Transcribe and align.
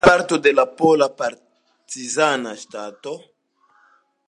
Ĝi 0.05 0.09
estis 0.09 0.13
parto 0.21 0.37
de 0.45 0.53
la 0.59 0.63
Pola 0.79 1.07
Partizana 1.19 2.55
Ŝtato. 2.63 3.17